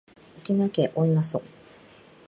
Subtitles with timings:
[0.39, 1.45] 沖縄県恩納村